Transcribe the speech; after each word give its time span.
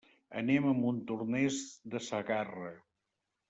Anem 0.41 0.65
a 0.69 0.71
Montornès 0.79 1.59
de 1.95 2.05
Segarra. 2.09 2.75